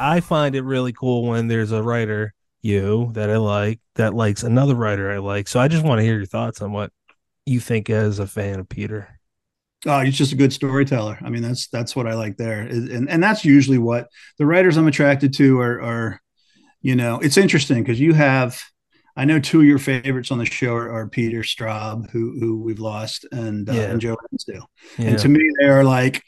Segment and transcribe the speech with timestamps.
[0.00, 4.42] I find it really cool when there's a writer you that I like that likes
[4.42, 5.48] another writer I like.
[5.48, 6.92] So I just want to hear your thoughts on what
[7.46, 9.20] you think as a fan of Peter.
[9.86, 11.18] Oh, he's just a good storyteller.
[11.22, 14.76] I mean, that's that's what I like there, and and that's usually what the writers
[14.76, 15.80] I'm attracted to are.
[15.80, 16.20] are
[16.82, 18.58] you know, it's interesting because you have,
[19.16, 22.60] I know two of your favorites on the show are, are Peter Straub, who who
[22.62, 24.70] we've lost, and uh, and Joe Lansdale.
[24.98, 25.08] Yeah.
[25.08, 26.22] And to me, they are like,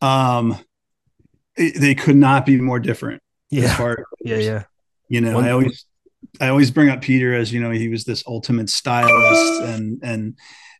[0.00, 0.58] um,
[1.56, 3.22] they could not be more different.
[3.50, 4.62] Yeah, yeah, yeah.
[5.08, 5.86] You know, One, I always
[6.40, 10.36] I always bring up Peter as you know he was this ultimate stylist and and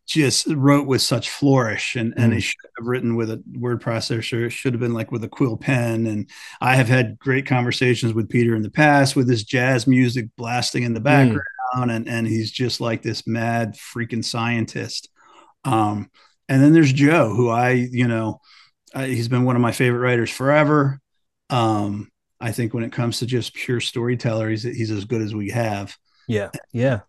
[0.07, 2.43] just wrote with such flourish and, and he mm.
[2.43, 4.47] should have written with a word processor.
[4.47, 6.07] It should have been like with a quill pen.
[6.07, 6.31] And
[6.61, 10.85] I have had great conversations with Peter in the past with his jazz music blasting
[10.85, 11.05] in the mm.
[11.05, 11.43] background.
[11.75, 11.97] Mm.
[11.97, 15.09] And, and he's just like this mad freaking scientist.
[15.65, 16.09] Um,
[16.49, 18.41] and then there's Joe, who I, you know,
[18.97, 21.01] I, he's been one of my favorite writers forever.
[21.51, 25.35] Um, I think when it comes to just pure storyteller, he's, he's as good as
[25.35, 25.97] we have.
[26.27, 26.51] Yeah.
[26.73, 27.01] Yeah.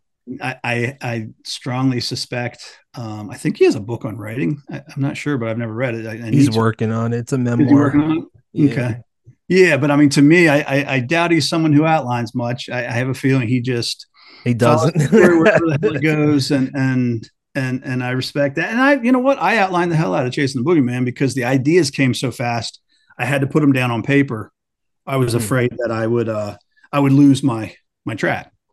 [0.41, 2.61] I, I, I strongly suspect.
[2.93, 4.61] Um, I think he has a book on writing.
[4.69, 6.05] I, am not sure, but I've never read it.
[6.05, 7.19] I, he's working on it.
[7.19, 7.93] It's a memoir.
[8.51, 8.71] Yeah.
[8.71, 9.01] Okay.
[9.47, 12.69] Yeah, but I mean, to me, I, I, I doubt he's someone who outlines much.
[12.69, 14.07] I, I have a feeling he just
[14.43, 18.69] he doesn't where, wherever the goes, and and and and I respect that.
[18.69, 21.33] And I, you know what, I outlined the hell out of chasing the boogeyman because
[21.33, 22.79] the ideas came so fast.
[23.17, 24.51] I had to put them down on paper.
[25.05, 25.39] I was hmm.
[25.39, 26.57] afraid that I would uh
[26.91, 28.51] I would lose my my track.